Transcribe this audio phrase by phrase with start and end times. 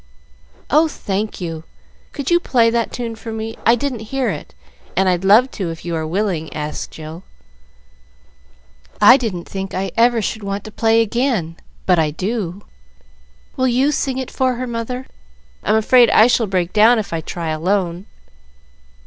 [0.71, 1.63] "Oh, thank you!
[2.11, 3.55] Could you play that tune for me?
[3.67, 4.55] I didn't hear it,
[4.95, 7.21] and I'd love to, if you are willing," asked Jill.
[8.99, 12.63] "I didn't think I ever should want to play again, but I do.
[13.55, 15.05] Will you sing it for her, mother?
[15.63, 18.07] I'm afraid I shall break down if I try alone."